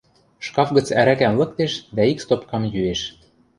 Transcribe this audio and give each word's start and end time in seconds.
Шкаф 0.45 0.69
гӹц 0.75 0.87
ӓрӓкӓм 0.99 1.33
лыктеш 1.39 1.73
дӓ 1.95 2.03
ик 2.11 2.19
стопкам 2.23 2.63
йӱэш. 2.73 3.01